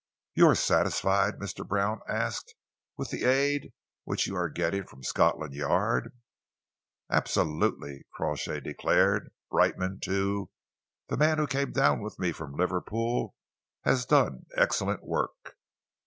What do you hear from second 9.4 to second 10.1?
"Brightman,